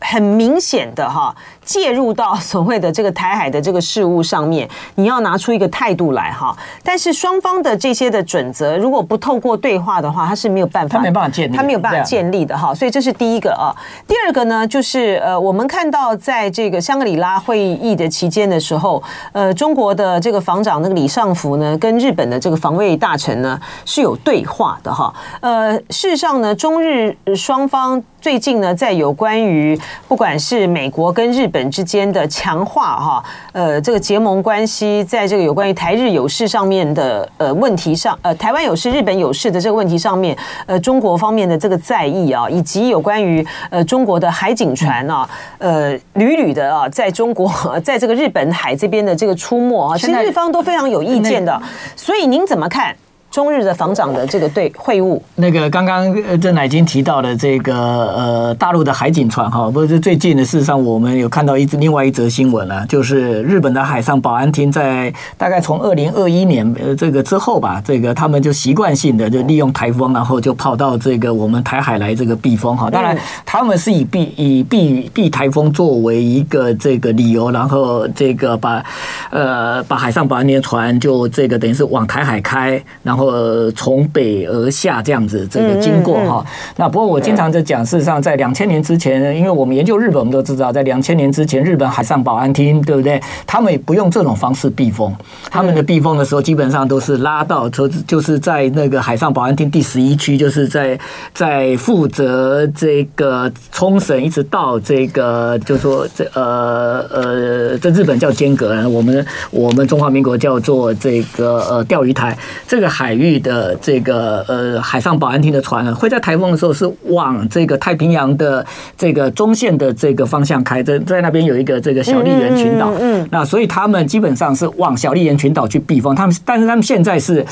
[0.00, 1.36] 很明显的哈。
[1.68, 6.56] 介入到所谓的这个台海的这个事务上面，你要拿出一个态度来哈。
[6.82, 12.74] 但是双方的这些的准则，如果不透过对话的话，他是没有办法，他没办法建立，他没有办法建立的哈。
[12.74, 13.68] 所以这是第一个啊。
[14.06, 19.02] 第二个呢，就是呃，我们看到在这个香格里拉会议的期间的时候，
[19.32, 25.12] 呃，中国的这个防长那个李尚福呢，跟日本的这个防卫大臣呢是有对话的哈。
[25.42, 31.57] 呃，事实上呢，中日双方最近呢，在有关于不管是美国跟日本。
[31.70, 40.36] 之间的强化哈，呃，这个结盟关系，在这个有关于台日有事上面的呃问题上，呃，台湾有事、日本有事的这个问题上面，
[40.66, 45.28] 呃，中国方面的这个在意啊，以及有关于呃中国的海警船啊，
[45.58, 47.50] 呃，屡屡的啊，在中国
[47.84, 51.60] 在这个日本海这边的这个出没啊，其实日方都非常有意见的，
[51.96, 52.94] 所以您怎么看？
[53.30, 72.90] 中日的防长的这个对会晤，那个刚刚郑乃菁提到的这个呃大陆的海警船哈，不是最近的，事实上我们有看到一另外一则新闻了，就是日本的海上保安厅在大概从二零二一年呃这个之后吧，这个他们就习惯性的就利用台风，然后就跑到这个我们台海来这个避风哈。
[72.90, 78.82] 当然他们是以避以避避台风作为一个这个理由，然后这个把
[79.30, 83.17] 呃把海上保安厅船就这个等于是往台海开，然后。
[83.18, 86.46] 然后从北而下这样子这个经过哈，
[86.76, 93.20] 那不过我经常在讲，事实上在两千年之前，因为我们研究日本，我们都知道，在两千年之前，日本海上保安厅对不对？
[93.44, 95.12] 他们也不用这种方式避风，
[95.50, 100.96] 他们的避风的时候基本上都是拉到，就就是在那个海上保安厅第十一区，就是在
[101.34, 112.38] 在负责这个冲绳一直到这个，就说这呃呃，这日本叫间隔，我们我们中华民国叫做这个呃钓鱼台，
[112.68, 113.07] 这个海。
[113.08, 118.62] 海域的这个呃海上保安厅的船呢，会在台风的时候是往这个太平洋的
[118.98, 126.14] 这个中线的这个方向开，在在那边有一个这个小笠原群岛，嗯，那所以他们基本上是往小笠原群岛去避风。
[126.14, 127.42] 他们但是他们现在是。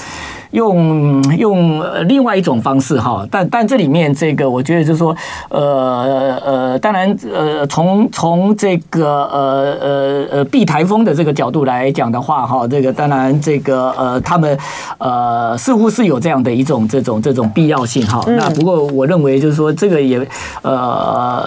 [0.53, 5.14] 用用另外一种方式哈，但但这里面这个我觉得就是说，
[5.49, 14.57] 呃呃，当然呃，从从这个呃呃呃避台风的这个角度来讲的话哈，这个当然这个呃他们
[14.99, 18.24] 呃似乎是有这样的一种这种这种必要性哈。
[18.28, 20.18] 那不过我认为就是说这个也
[20.62, 20.72] 呃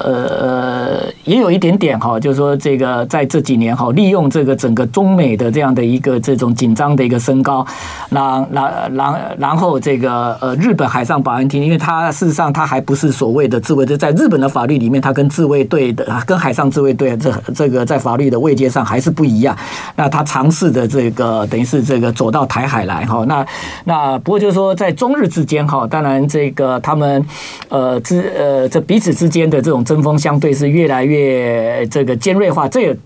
[0.03, 7.65] 呃呃也有一点点哈，就是说这个在这几年哈，利用这个整个中美的这样的一个这种紧张的一个升高，
[8.09, 8.69] 那那。
[8.99, 19.55] 然然后这个呃日本海上保安厅，因为它事实上它还不是所谓的自卫队，在日本的法律里面，它跟自卫队的跟海上自卫队这这个在法律的位阶上还是不一样。
[19.95, 23.45] 那他尝试的这个等于是这个走到台海来哈，那
[23.85, 27.25] 那不过就是说在中日之间哈，当然这个他们
[27.69, 32.97] 呃之呃这彼此之间的这种针锋相对是越来越这个尖锐化，这也。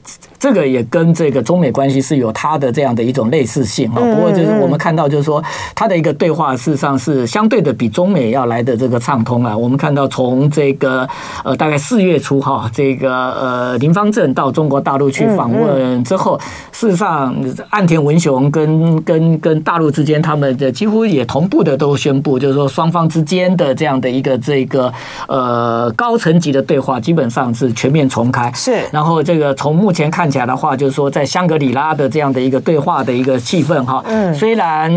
[0.44, 3.96] 这个也跟这个中美关系是有它的这样的一种类似性啊。
[3.96, 5.42] 不过就是我们看到，就是说
[5.74, 9.58] 它的一个对话，事实上是相对的比中美要来的这个畅通啊。
[9.58, 11.08] 我们看到从这个
[11.46, 16.38] 呃大概四月初哈，这个呃林方正到中国大陆去访问之后，
[16.74, 17.34] 事实上
[17.70, 24.92] 岸田文雄跟跟跟大陆之间，他们的几乎也同步的都宣布，就是说双方之间的这样的一个这个
[25.30, 28.52] 呃高层级的对话，基本上是全面重开。
[28.54, 30.33] 是，然后这个从目前看。
[30.34, 34.92] 讲的话就是说，在香格里拉的这样的一个对话的一个气氛哈，嗯，虽然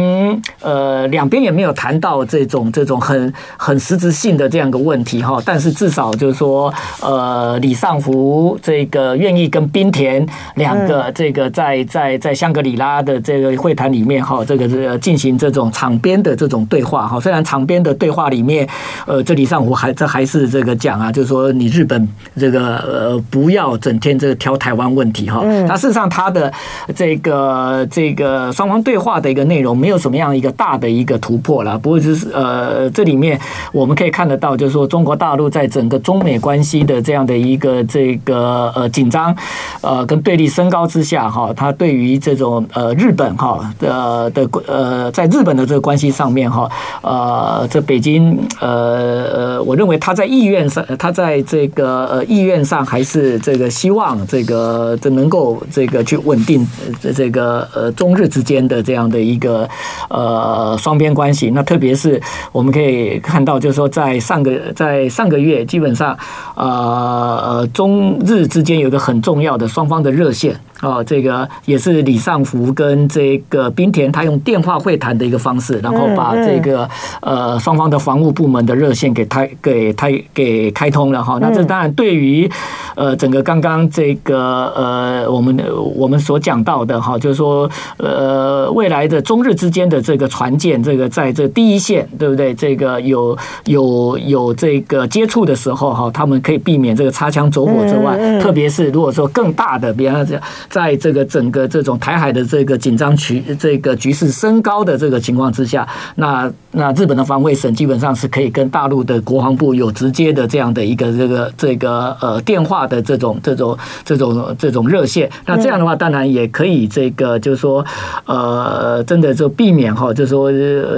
[0.63, 6.73] 呃两边也没有谈到这种这种很很实质性的这样一个问题哈，但是至少就是说
[7.03, 18.67] 呃李尚福这个愿意跟冰田两个这个在在在香格里拉的这个会谈里面哈，这个是进行这种场边的这种对话哈，虽然场边的对话里面
[19.07, 22.09] 呃这李尚福还这还是这个讲啊，就是说你日本
[22.39, 25.26] 这个呃不要整天这个挑台湾问题。
[25.27, 25.43] 息哈。
[25.67, 26.53] 那事实上，他的
[26.95, 31.79] 这个这个双方对话的一个内容没有什么样一个大的一个突破了。
[31.79, 33.39] 不过就是呃，这里面
[33.73, 39.35] 我们可以看得到，就是说中国大陆在整个中美关系的这样的一个这个呃紧张
[39.81, 46.71] 呃跟对立升高之下哈，他对于这种呃日本哈的的呃在日本的这个关系上面哈
[47.03, 56.65] 呃这北京呃呃我认为他在意愿上他在这个呃意愿上还是这个希望这个这能够这个去稳定
[57.01, 59.69] 这这个呃中日之间的这样的一个
[60.09, 61.51] 呃双边关系。
[61.51, 66.17] 那特别是我们可以看到，就是说在上个在上个月，基本上
[66.55, 70.55] 呃中日之间有一个很重要的双方的热线。
[70.83, 76.87] 哦，这个也是李尚福跟这个滨田他用电话会谈的一个方式，然后把这个
[77.23, 81.39] 呃双方的防务部门的热线给开给开给开通了哈。
[81.41, 82.47] 那这当然对于
[82.95, 85.59] 呃整个刚刚这个呃我们
[85.95, 92.53] 我们所讲到的哈，就是说呃未来的中日之间的这个船舰，这个在这第一线对不对？
[92.53, 100.37] 这个有有有这个接触的时候哈，他们可以避免这个擦枪走火之外，特别是如果说更大的，比方说。
[100.69, 105.87] 在这个整个这种台海的这个紧张局这个局势升高的这个情况之下，
[106.17, 115.31] 那那日本的防卫省基本上是可以跟大陆的国防部有直接的这样的一个这个这个呃电话的这种这种这种这种热线。
[115.47, 117.85] 那这样的话，当然也可以这个就是说
[118.27, 120.51] 呃，真的就避免哈，就是说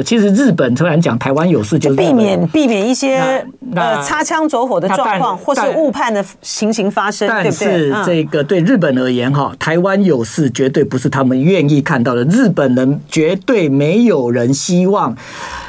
[0.02, 7.90] 其实日本突然讲台湾有事，就避免避免一些呃擦枪走火的状况，或是误判的情形发生，对不对？
[7.90, 9.52] 但是这个对日本而言哈。
[9.58, 12.24] 台湾有事，绝对不是他们愿意看到的。
[12.24, 15.16] 日本人绝对没有人希望。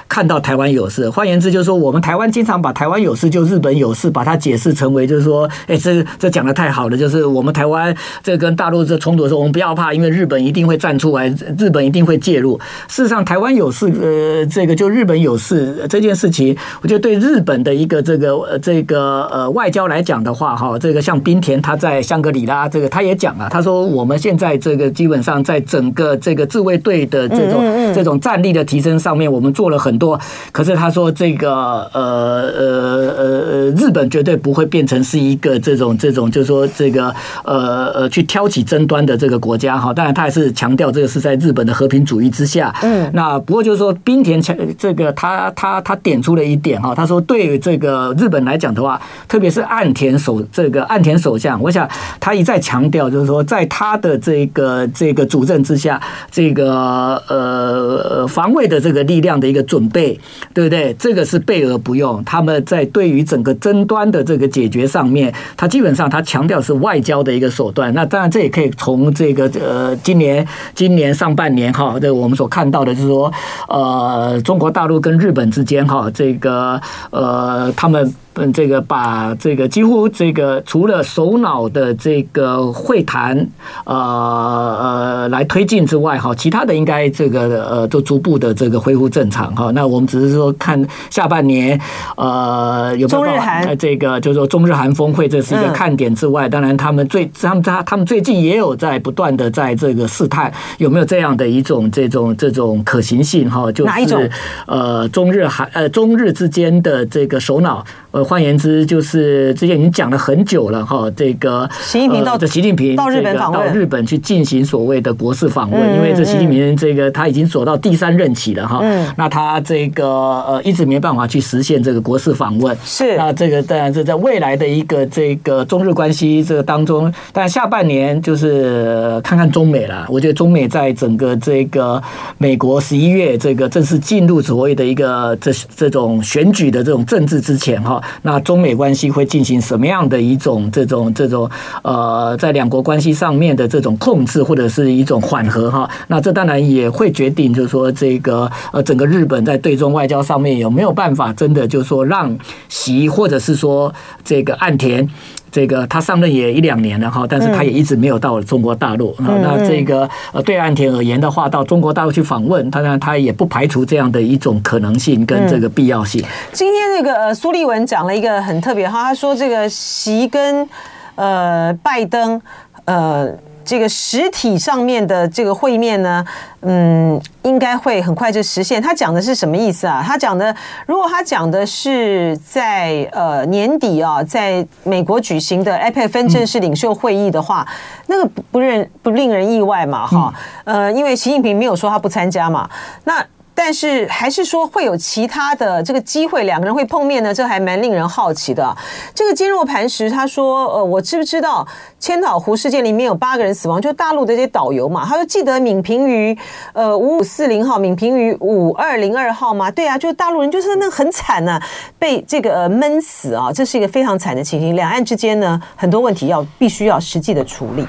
[0.10, 11.28] 看到台湾有事，换言之就是说，我们台湾经常把台湾有事就日本有事，把它解释成为就是说，哎，这这讲的太好了，就是我们台湾这跟大陆这冲突的时候，我们不要怕，因为日本一定会站出来，
[11.60, 12.60] 日本一定会介入。
[12.88, 29.99] 事实上，台湾有事，呃，这个就日本有事这件事情，我觉得对日本的一个这个这个呃外交来讲的话，哈，这个像滨田他在香格里拉，这个他也讲了，他说我们现在这个基本上在整个这个自卫队的这种这种战力的提升上面，我们做了很。
[30.00, 30.18] 多，
[30.54, 31.52] 可是他说这个
[31.94, 39.94] 呃呃呃日本绝对不会变成是一个这种这种，就是说这个呃呃去挑起争端的这个国家哈。
[39.94, 42.74] 当然，他还是强调这个是在日本的和平主义之下。
[42.82, 51.90] 嗯，那不过就是说，冰田强这个他他他点出了一点哈，他说对于这个日本来讲的话，特别是岸田首这个岸田首相，我想
[52.22, 56.00] 他一再强调，就是说在他的这个这个主政之下，
[56.32, 59.89] 这个呃防卫的这个力量的一个准。
[59.90, 60.20] 备
[60.54, 60.94] 对不对？
[61.00, 62.24] 这个是备而不用。
[62.24, 67.94] 他们在对于整个争端的这个解决上面，他基本上他强调是外交的一个手段。
[67.94, 73.32] 那当然，这也可以从这个呃，今年今年上半年哈，这我们所看到的就是说，
[73.68, 76.80] 呃，中国大陆跟日本之间哈，这个
[77.12, 78.14] 呃，他们。
[78.36, 83.36] 嗯，这个把这个几乎这个除了首脑的这个会谈，
[83.84, 89.72] 呃呃来推进之外，哈，其他的应该这个呃都逐步的这个恢复正常哈。
[89.72, 91.78] 那我们只是说看下半年，
[92.16, 104.32] 呃有没有这个就是说中日韩峰会，这是一个看点之外，当然他们最他们他他们最近也有在不断的在这个试探有没有这样的一种这种这种可行性哈，就是
[104.66, 107.86] 呃中日韩呃中日之间的这个首脑。
[108.12, 118.84] 呃，换言之，就是之前已经讲了很久了哈，这个习近平到这习近平到日本访问，到日本去进行所谓的国事访问，因为这习近平这个他已经走到第三任期了哈，
[119.16, 123.16] 那他这个呃一直没办法去实现这个国事访问，是。
[123.16, 132.02] 那这个当然是在未来的一个这个中日关系这个当中，但下半年就是看看中美了，我觉得中美在整个这个
[132.40, 137.99] 美国十一月这个正式进入所谓的一个这这种选举的这种政治之前哈。
[138.22, 141.50] 那中美关系会进行什么样的一种这种这种
[141.84, 145.90] 呃，在两国关系上面的这种控制或者是一种缓和哈？
[146.08, 152.38] 那这当然也会决定，就是说这个呃，整个日本在对中外交上面有没有办法真的就是说让
[152.68, 153.94] 习或者是说
[154.24, 155.10] 这个岸田。
[155.52, 159.16] 这个他上任也一两年了哈，但是他也一直没有到中国大陆。
[159.20, 166.22] 嗯、那这个呃，对岸田而言的话，到中国大陆去访问，当然他也不排除这样的一种可能性跟这个必要性。
[166.22, 170.68] 嗯、今天那个呃，苏立文讲了一个很特别哈，他说这个习跟
[171.16, 172.42] 呃拜登
[172.86, 173.30] 呃。
[173.70, 176.26] 这个实体上面的这个会面呢，
[176.62, 178.82] 嗯，应该会很快就实现。
[178.82, 180.04] 他讲的是什么意思啊？
[180.04, 180.56] 他讲的，
[180.88, 187.64] 如果他讲的是在呃年底啊，在美国举行的 IPEC 分正式领袖会议的话，
[188.08, 192.68] 那个不不认不令人意外嘛，哈，呃，因为习近平没有说他不参加嘛，
[193.04, 193.24] 那。
[193.62, 197.34] 但是还是说会有其他的这个机会，两个人会碰面呢？
[197.34, 198.74] 这还蛮令人好奇的。
[199.14, 201.68] 这个坚若磐石他说：“呃，我知不知道
[202.00, 203.82] 千岛湖事件里面有八个人死亡？
[203.82, 206.38] 就大陆的这些导游嘛，他说记得闽平渔
[206.72, 209.70] 呃五五四零号、闽平渔五二零二号吗？
[209.70, 211.64] 对啊，就大陆人就是那很惨呐、啊，
[212.00, 214.74] 被这个呃闷死啊，这是一个非常惨的情形。
[214.74, 217.86] 两岸之间呢，很多问题要必须要实际的处理。”